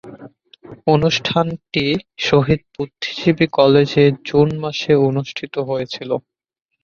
[0.87, 1.85] অনুষ্ঠানটি
[2.21, 6.15] শহীদ বুদ্ধিজীবী কলেজে জুন মাসে অনুষ্ঠিত হয়েছিলো।